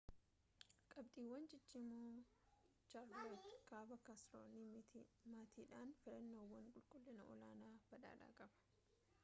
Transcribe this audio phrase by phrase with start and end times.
[0.93, 2.07] qabxiiwwan ciccimoo
[2.93, 8.65] chaarlootte kaaba kaarooliinaa maatiidhaaf filannoowwan qulqullina-olaanaa badhaadhaa qaba